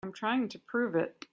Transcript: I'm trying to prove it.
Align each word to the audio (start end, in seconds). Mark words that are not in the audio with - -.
I'm 0.03 0.11
trying 0.11 0.49
to 0.49 0.57
prove 0.57 0.95
it. 0.95 1.27